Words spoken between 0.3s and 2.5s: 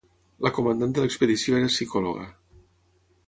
La comandant de l'expedició era psicòloga.